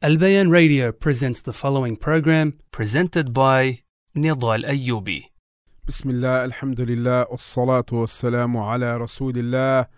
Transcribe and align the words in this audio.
Albayan 0.00 0.48
Radio 0.48 0.92
presents 0.92 1.40
the 1.40 1.52
following 1.52 1.96
program 1.96 2.56
presented 2.70 3.34
by 3.34 3.80
Nedal 4.14 4.62
Ayoubi. 4.62 5.24
Bismillah, 5.86 6.42
alhamdulillah, 6.44 7.26
wassalatu 7.32 8.06
wassalamu 8.06 8.62
ala 8.62 8.96
rasulillah 9.00 9.88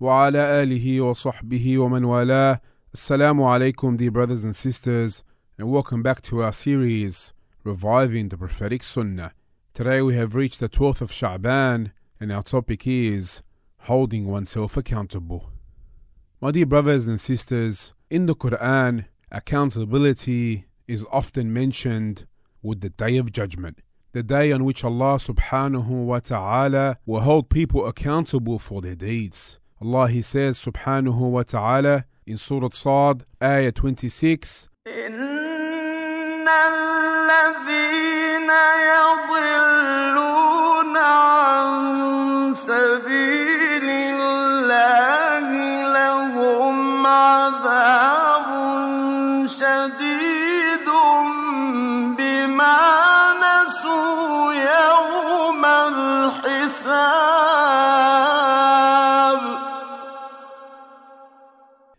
wa 0.00 0.26
ala 0.26 0.40
alihi 0.60 0.98
wa 0.98 1.12
sahbihi 1.12 1.78
wa 1.78 1.88
man 1.88 2.08
wala. 2.08 2.60
Assalamu 2.92 3.46
alaikum, 3.46 3.96
dear 3.96 4.10
brothers 4.10 4.42
and 4.42 4.56
sisters, 4.56 5.22
and 5.56 5.70
welcome 5.70 6.02
back 6.02 6.20
to 6.22 6.42
our 6.42 6.52
series, 6.52 7.32
Reviving 7.62 8.30
the 8.30 8.36
Prophetic 8.36 8.82
Sunnah. 8.82 9.34
Today 9.72 10.02
we 10.02 10.16
have 10.16 10.34
reached 10.34 10.58
the 10.58 10.68
12th 10.68 11.00
of 11.00 11.12
Sha'ban, 11.12 11.92
and 12.18 12.32
our 12.32 12.42
topic 12.42 12.88
is 12.88 13.42
holding 13.82 14.26
oneself 14.26 14.76
accountable. 14.76 15.52
My 16.40 16.50
dear 16.50 16.66
brothers 16.66 17.06
and 17.06 17.20
sisters, 17.20 17.94
in 18.10 18.26
the 18.26 18.34
Quran, 18.34 19.04
accountability 19.34 20.66
is 20.86 21.04
often 21.10 21.52
mentioned 21.52 22.26
with 22.62 22.80
the 22.80 22.90
Day 22.90 23.16
of 23.16 23.32
Judgment 23.32 23.80
the 24.14 24.22
day 24.22 24.52
on 24.52 24.64
which 24.64 24.84
Allah 24.84 25.16
subhanahu 25.16 26.06
wa 26.06 26.20
ta'ala 26.20 26.98
will 27.04 27.20
hold 27.20 27.50
people 27.50 27.84
accountable 27.84 28.60
for 28.60 28.80
their 28.80 28.94
deeds. 28.94 29.58
Allah 29.82 30.08
He 30.08 30.22
says 30.22 30.56
subhanahu 30.56 31.32
wa 31.32 31.42
ta'ala 31.42 32.04
in 32.24 32.38
Surah 32.38 32.68
Sad, 32.68 33.24
ayah 33.42 33.72
26, 33.72 34.68
إن 34.86 35.44
الحساب 56.83 58.39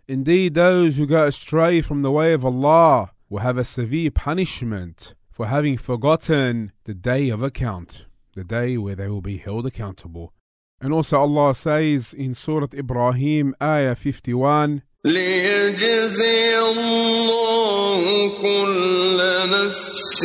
Indeed, 0.08 0.54
those 0.54 0.96
who 0.96 1.06
go 1.06 1.26
astray 1.28 1.80
from 1.80 2.02
the 2.02 2.10
way 2.10 2.32
of 2.32 2.44
Allah 2.44 3.12
will 3.28 3.38
have 3.38 3.56
a 3.56 3.64
severe 3.64 4.10
punishment 4.10 5.14
for 5.30 5.46
having 5.46 5.76
forgotten 5.76 6.72
the 6.82 6.94
day 6.94 7.28
of 7.28 7.44
account, 7.44 8.06
the 8.34 8.42
day 8.42 8.76
where 8.76 8.96
they 8.96 9.06
will 9.06 9.20
be 9.20 9.36
held 9.36 9.66
accountable. 9.66 10.32
And 10.80 10.92
also 10.92 11.20
Allah 11.20 11.54
says 11.54 12.12
in 12.12 12.34
Surah 12.34 12.66
Ibrahim, 12.74 13.54
ayah 13.62 13.94
51, 13.94 14.82
ليجزي 15.04 16.58
الله 16.58 18.28
كل 18.42 19.18
نفس 19.52 20.24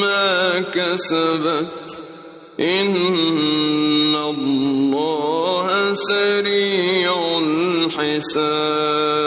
ما 0.00 0.60
كسبت 0.60 1.87
إن 2.60 4.14
الله 4.14 5.94
سريع 5.94 7.38
الحساب 7.38 9.24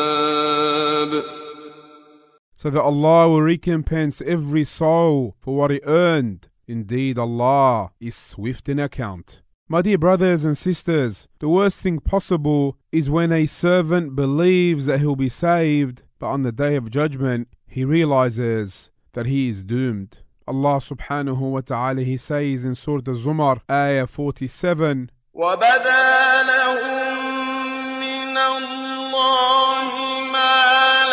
so 2.59 2.71
that 2.71 2.81
Allah 2.81 3.29
will 3.29 3.43
recompense 3.43 4.21
every 4.23 4.63
soul 4.63 5.35
for 5.39 5.55
what 5.55 5.71
it 5.71 5.83
earned. 5.85 6.49
Indeed, 6.67 7.17
Allah 7.19 7.91
is 7.99 8.15
swift 8.15 8.67
in 8.67 8.79
account. 8.79 9.41
My 9.69 9.81
dear 9.81 9.97
brothers 9.97 10.43
and 10.43 10.57
sisters, 10.57 11.27
the 11.39 11.49
worst 11.49 11.81
thing 11.81 11.99
possible 11.99 12.77
is 12.91 13.09
when 13.09 13.31
a 13.31 13.45
servant 13.45 14.15
believes 14.15 14.85
that 14.87 14.99
he'll 14.99 15.15
be 15.15 15.29
saved, 15.29 16.01
but 16.19 16.27
on 16.27 16.43
the 16.43 16.51
day 16.51 16.75
of 16.75 16.89
judgment, 16.89 17.47
he 17.67 17.85
realizes 17.85 18.89
that 19.13 19.27
he 19.27 19.49
is 19.49 19.63
doomed. 19.63 20.19
Allah 20.47 20.79
subhanahu 20.79 21.39
wa 21.39 21.61
ta'ala, 21.61 22.01
he 22.03 22.17
says 22.17 22.63
in 22.63 22.75
Surah 22.75 23.01
Al-Zumar, 23.07 23.61
ayah 23.69 24.07
47, 24.07 25.09
وبدا 25.33 26.43
لهم 26.43 27.99
من 27.99 28.37
الله 28.37 29.89
ما 30.31 30.63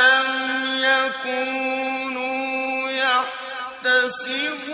لم 0.01 0.29
يكونوا 1.25 1.91
يحتسبون 2.91 4.65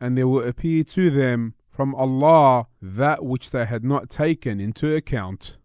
and 0.00 0.16
there 0.16 0.28
will 0.28 0.46
appear 0.46 0.84
to 0.84 1.10
them 1.10 1.54
from 1.70 1.94
Allah 1.94 2.66
that 2.80 3.24
which 3.24 3.50
they 3.50 3.64
had 3.64 3.84
not 3.84 4.08
taken 4.08 4.60
into 4.60 4.94
account. 4.94 5.56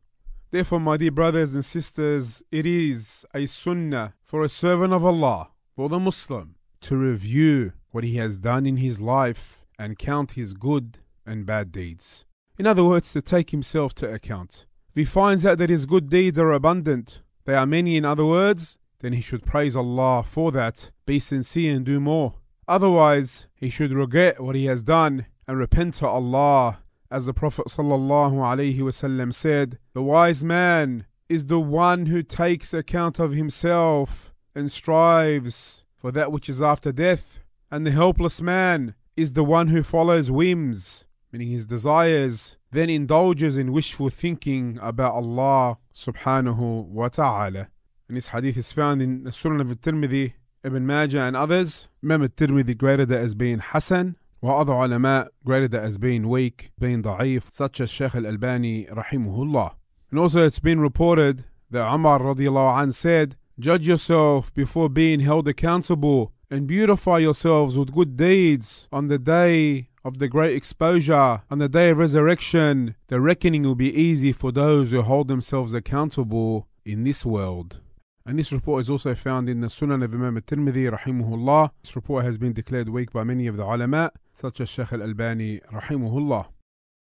Therefore, 0.56 0.81
my 0.81 0.97
dear 0.97 1.11
brothers 1.11 1.53
and 1.53 1.62
sisters, 1.62 2.43
it 2.50 2.65
is 2.65 3.27
a 3.34 3.44
sunnah 3.44 4.15
for 4.22 4.43
a 4.43 4.49
servant 4.49 4.94
of 4.94 5.05
Allah, 5.05 5.50
for 5.75 5.91
the 5.91 5.99
Muslim, 5.99 6.55
to 6.81 6.97
review 6.97 7.72
what 7.91 8.05
he 8.05 8.17
has 8.17 8.39
done 8.39 8.65
in 8.65 8.78
his 8.78 8.99
life 8.99 9.66
and 9.78 9.99
count 9.99 10.33
his 10.33 10.55
good 10.55 11.00
and 11.27 11.45
bad 11.45 11.72
deeds. 11.72 12.25
In 12.56 12.66
other 12.66 12.84
words, 12.84 13.12
to 13.12 13.21
take 13.21 13.50
himself 13.50 13.95
to 13.97 14.11
account. 14.11 14.65
If 14.89 14.95
he 14.95 15.05
finds 15.05 15.45
out 15.45 15.59
that 15.59 15.69
his 15.69 15.84
good 15.84 16.09
deeds 16.09 16.39
are 16.39 16.53
abundant, 16.53 17.21
they 17.45 17.55
are 17.55 17.66
many 17.66 17.99
in 17.99 18.06
other 18.06 18.25
words, 18.25 18.78
then 19.00 19.12
he 19.12 19.21
should 19.21 19.45
praise 19.45 19.77
Allah 19.77 20.22
for 20.22 20.50
that, 20.53 20.91
be 21.05 21.19
sincere 21.19 21.77
and 21.77 21.84
do 21.84 22.00
more. 22.00 22.37
Otherwise, 22.66 23.47
he 23.55 23.69
should 23.69 23.93
regret 23.93 24.41
what 24.41 24.56
he 24.56 24.65
has 24.65 24.83
done 24.83 25.27
and 25.47 25.59
repent 25.59 25.93
to 25.97 26.06
Allah. 26.06 26.78
As 27.16 27.25
the 27.25 27.32
Prophet 27.32 27.69
ﷺ 27.69 29.32
said, 29.32 29.78
The 29.94 30.03
wise 30.03 30.44
man 30.44 31.06
is 31.31 31.47
the 31.47 31.59
one 31.59 32.04
who 32.04 32.22
takes 32.22 32.75
account 32.75 33.19
of 33.19 33.32
himself 33.32 34.34
and 34.54 34.71
strives 34.71 35.87
for 35.97 36.12
that 36.12 36.31
which 36.31 36.50
is 36.50 36.60
after 36.60 36.93
death. 36.93 37.41
And 37.71 37.87
the 37.87 37.91
helpless 37.91 38.43
man 38.43 38.97
is 39.16 39.32
the 39.32 39.44
one 39.44 39.69
who 39.69 39.82
follows 39.82 40.31
whims, 40.31 41.06
meaning 41.32 41.49
his 41.49 41.65
desires, 41.65 42.59
then 42.71 42.91
indulges 42.91 43.56
in 43.56 43.72
wishful 43.72 44.10
thinking 44.10 44.78
about 44.83 45.15
Allah 45.15 45.78
subhanahu 45.94 46.84
wa 46.88 47.09
ta'ala. 47.09 47.69
And 48.09 48.16
this 48.19 48.27
hadith 48.27 48.59
is 48.59 48.72
found 48.72 49.00
in 49.00 49.25
the 49.25 49.31
Sunan 49.31 49.62
of 49.62 49.71
al-Tirmidhi, 49.71 50.34
Ibn 50.65 50.87
Majah 50.87 51.22
and 51.22 51.34
others. 51.34 51.88
Imam 52.04 52.21
al-Tirmidhi 52.21 52.77
graded 52.77 53.10
it 53.10 53.16
as 53.19 53.34
being 53.34 53.60
Hasan, 53.60 54.16
other 54.43 54.73
ulama 54.73 55.29
graded 55.45 55.75
as 55.75 55.99
being 55.99 56.29
weak, 56.29 56.71
being 56.79 57.03
da'if, 57.03 57.53
such 57.53 57.81
as 57.81 57.91
Sheikh 57.91 58.15
al-Albani 58.15 58.87
rahimahullah. 58.87 59.75
And 60.11 60.21
also 60.21 60.45
it's 60.45 60.59
been 60.59 60.81
reported 60.81 61.45
that 61.71 61.93
Umar 61.93 62.21
radiallahu 62.21 62.83
anh 62.83 62.93
said, 62.93 63.37
Judge 63.59 63.89
yourself 63.89 64.53
before 64.53 64.89
being 64.89 65.21
held 65.21 65.49
accountable 65.49 66.33
and 66.51 66.67
beautify 66.67 67.19
yourselves 67.19 67.77
with 67.77 67.93
good 67.93 68.17
deeds 68.17 68.87
on 68.93 69.09
the 69.09 69.19
day 69.19 69.89
of 70.05 70.19
the 70.19 70.29
great 70.29 70.55
exposure, 70.55 71.43
on 71.51 71.59
the 71.59 71.69
day 71.69 71.91
of 71.91 71.99
resurrection. 71.99 72.95
The 73.09 73.21
reckoning 73.21 73.63
will 73.63 73.75
be 73.75 73.93
easy 73.93 74.33
for 74.33 74.53
those 74.53 74.93
who 74.93 75.03
hold 75.03 75.29
themselves 75.29 75.75
accountable 75.75 76.69
in 76.85 77.03
this 77.03 77.27
world. 77.27 77.81
And 78.25 78.39
this 78.39 78.53
report 78.53 78.83
is 78.83 78.91
also 78.91 79.15
found 79.15 79.49
in 79.49 79.61
the 79.61 79.69
Sunan 79.69 80.05
of 80.05 80.13
Imam 80.13 80.37
al-Tirmidhi 80.37 80.91
rahimahullah. 80.97 81.71
This 81.83 81.97
report 81.97 82.25
has 82.25 82.39
been 82.39 82.53
declared 82.53 82.89
weak 82.89 83.13
by 83.13 83.25
many 83.25 83.47
of 83.47 83.57
the 83.57 83.65
ulama, 83.65 84.13
such 84.37 84.61
as 84.61 84.69
Shaykh 84.69 84.93
al-Albani 84.93 85.61
rahimahullah. 85.73 86.49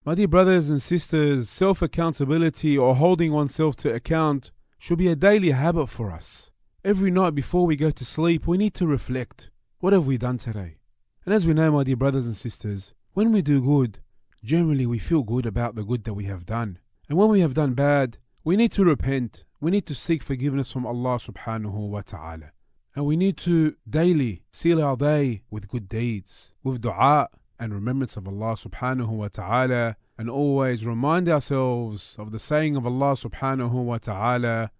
My 0.04 0.14
dear 0.14 0.28
brothers 0.28 0.70
and 0.70 0.80
sisters, 0.80 1.50
self-accountability 1.50 2.78
or 2.78 2.96
holding 2.96 3.32
oneself 3.32 3.76
to 3.76 3.92
account 3.92 4.50
should 4.78 4.96
be 4.96 5.08
a 5.08 5.16
daily 5.16 5.50
habit 5.50 5.88
for 5.88 6.10
us. 6.10 6.50
Every 6.84 7.10
night 7.10 7.34
before 7.34 7.66
we 7.66 7.76
go 7.76 7.90
to 7.90 8.04
sleep, 8.04 8.46
we 8.46 8.56
need 8.56 8.72
to 8.74 8.86
reflect. 8.86 9.50
What 9.80 9.92
have 9.92 10.06
we 10.06 10.16
done 10.16 10.38
today? 10.38 10.78
And 11.26 11.34
as 11.34 11.46
we 11.46 11.52
know, 11.52 11.70
my 11.70 11.84
dear 11.84 11.96
brothers 11.96 12.24
and 12.24 12.34
sisters, 12.34 12.94
when 13.12 13.30
we 13.30 13.42
do 13.42 13.60
good, 13.60 13.98
generally 14.42 14.86
we 14.86 14.98
feel 14.98 15.22
good 15.22 15.44
about 15.44 15.74
the 15.74 15.84
good 15.84 16.04
that 16.04 16.14
we 16.14 16.24
have 16.24 16.46
done. 16.46 16.78
And 17.10 17.18
when 17.18 17.28
we 17.28 17.40
have 17.40 17.52
done 17.52 17.74
bad, 17.74 18.16
we 18.44 18.56
need 18.56 18.72
to 18.72 18.84
repent. 18.84 19.44
We 19.60 19.70
need 19.70 19.84
to 19.86 19.94
seek 19.94 20.22
forgiveness 20.22 20.72
from 20.72 20.86
Allah 20.86 21.18
subhanahu 21.18 21.90
wa 21.90 22.00
ta'ala. 22.00 22.52
And 22.98 23.06
we 23.06 23.14
need 23.14 23.36
to 23.36 23.76
daily 23.88 24.42
seal 24.50 24.82
our 24.82 24.96
day 24.96 25.42
with 25.52 25.68
good 25.68 25.88
deeds, 25.88 26.50
with 26.64 26.80
dua 26.80 27.28
and 27.56 27.72
remembrance 27.72 28.16
of 28.16 28.26
Allah 28.26 28.56
subhanahu 28.56 29.10
wa 29.10 29.28
ta'ala, 29.28 29.94
and 30.18 30.28
always 30.28 30.84
remind 30.84 31.28
ourselves 31.28 32.16
of 32.18 32.32
the 32.32 32.40
saying 32.40 32.74
of 32.74 32.84
Allah 32.84 33.12
subhanahu 33.12 33.84
wa 33.84 33.98
ta'ala, 33.98 34.72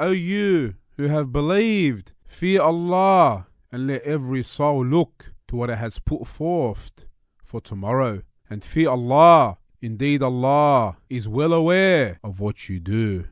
O 0.00 0.10
you 0.10 0.74
who 0.96 1.08
have 1.08 1.32
believed, 1.32 2.12
fear 2.26 2.60
Allah 2.60 3.46
and 3.70 3.86
let 3.86 4.02
every 4.02 4.42
soul 4.42 4.84
look 4.84 5.32
to 5.48 5.56
what 5.56 5.70
it 5.70 5.78
has 5.78 5.98
put 5.98 6.26
forth 6.26 7.06
for 7.42 7.60
tomorrow. 7.60 8.22
And 8.50 8.64
fear 8.64 8.90
Allah. 8.90 9.58
Indeed, 9.80 10.22
Allah 10.22 10.96
is 11.10 11.28
well 11.28 11.52
aware 11.52 12.18
of 12.24 12.40
what 12.40 12.68
you 12.68 12.80
do. 12.80 13.24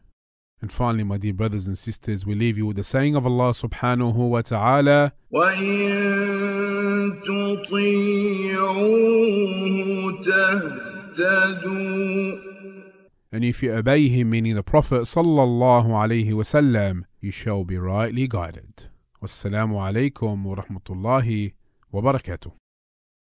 And 0.61 0.71
finally, 0.71 1.03
my 1.03 1.17
dear 1.17 1.33
brothers 1.33 1.67
and 1.67 1.77
sisters, 1.79 2.27
we 2.27 2.35
leave 2.35 2.57
you 2.59 2.67
with 2.67 2.77
the 2.77 2.85
saying 2.85 3.17
of 3.17 3.27
Allah 3.27 3.51
subhanahu 3.53 4.15
wa 4.15 4.43
ta'ala. 4.43 5.13
وإن 5.33 5.93
تطيعوه 7.25 8.63
تهتدوا 11.17 11.73
and 13.38 13.46
if 13.46 13.62
you 13.62 13.72
obey 13.72 14.08
him, 14.08 14.32
meaning 14.32 14.56
the 14.56 14.64
Prophet 14.64 15.02
sallallahu 15.02 15.90
alaihi 15.90 16.32
wasallam, 16.32 17.04
you 17.22 17.30
shall 17.30 17.64
be 17.64 17.78
rightly 17.78 18.28
guided. 18.28 18.90
Wassalamu 19.22 19.76
alaikum 19.78 20.44
wa 20.44 20.56
rahmatullahi 20.56 21.54
wa 21.92 22.02
barakatuh. 22.02 22.52